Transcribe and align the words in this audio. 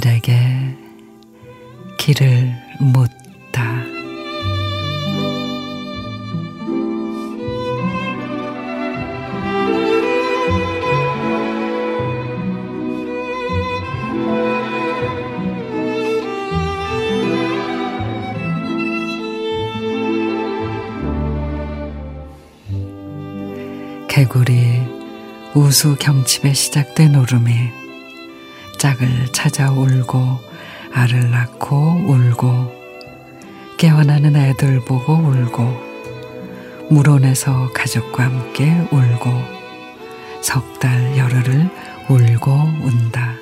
내게 0.00 0.34
길을 1.98 2.52
묻다. 2.80 3.82
개구리 24.08 24.78
우수 25.54 25.96
경칩에 25.96 26.52
시작된 26.52 27.14
울음이 27.14 27.81
짝을 28.82 29.28
찾아 29.30 29.70
울고 29.70 30.40
알을 30.92 31.30
낳고 31.30 32.02
울고 32.04 32.82
깨어나는 33.78 34.34
애들 34.34 34.80
보고 34.80 35.12
울고 35.14 36.88
물원에서 36.90 37.70
가족과 37.72 38.24
함께 38.24 38.72
울고 38.90 39.30
석 40.42 40.80
달 40.80 41.16
열흘을 41.16 41.70
울고 42.08 42.50
운다. 42.82 43.34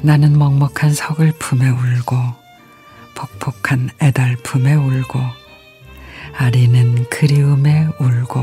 나는 0.00 0.38
먹먹한 0.38 0.94
석을 0.94 1.32
품에 1.38 1.68
울고 1.68 2.16
폭폭한 3.14 3.90
애달 4.00 4.36
품에 4.36 4.72
울고 4.72 5.20
아리는 6.38 7.04
그리움에 7.10 7.88
울고 8.00 8.42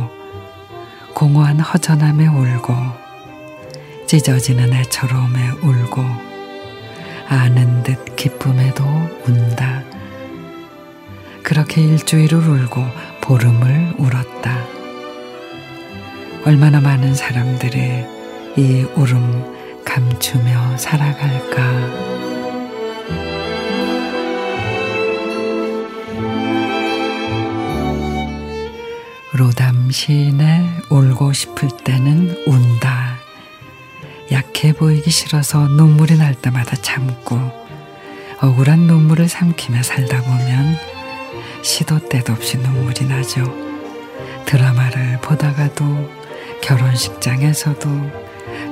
공허한 1.15 1.59
허전함에 1.59 2.27
울고 2.27 3.02
찢어지는 4.13 4.71
애처로움에 4.71 5.49
울고 5.63 6.03
아는 7.29 7.81
듯 7.81 8.15
기쁨에도 8.15 8.83
운다. 9.25 9.81
그렇게 11.41 11.81
일주일을 11.81 12.37
울고 12.37 12.85
보름을 13.21 13.95
울었다. 13.97 14.55
얼마나 16.45 16.79
많은 16.79 17.15
사람들이 17.15 18.05
이 18.55 18.85
울음 18.95 19.81
감추며 19.83 20.77
살아갈까. 20.77 21.63
로담 29.33 29.89
시인의 29.89 30.81
울고 30.91 31.33
싶을 31.33 31.69
때는 31.83 32.43
운다. 32.45 33.02
약해 34.63 34.71
보이기 34.71 35.11
싫어서 35.11 35.67
눈물이 35.67 36.17
날 36.17 36.33
때마다 36.35 36.77
참고 36.77 37.37
억울한 38.39 38.87
눈물을 38.87 39.27
삼키며 39.27 39.83
살다 39.83 40.21
보면 40.21 40.77
시도 41.61 41.99
때도 41.99 42.31
없이 42.31 42.57
눈물이 42.59 43.05
나죠. 43.05 43.43
드라마를 44.45 45.19
보다가도 45.19 46.09
결혼식장에서도 46.61 47.89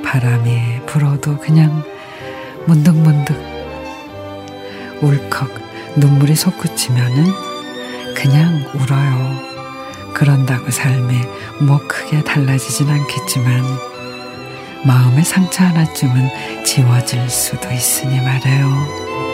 바람이 0.06 0.86
불어도 0.86 1.38
그냥 1.38 1.84
문득문득 2.68 3.36
울컥 5.02 5.50
눈물이 5.98 6.38
솟구치면은 6.38 7.26
그냥 8.16 8.66
울어요. 8.76 9.52
그런다고 10.14 10.72
삶이 10.72 11.20
뭐 11.60 11.86
크게 11.86 12.24
달라지진 12.24 12.88
않겠지만 12.88 13.91
마음의 14.84 15.24
상처 15.24 15.64
하나쯤은 15.64 16.64
지워질 16.66 17.30
수도 17.30 17.72
있으니 17.72 18.20
말해요. 18.20 19.31